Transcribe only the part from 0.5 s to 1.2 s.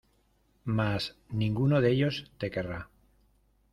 Mas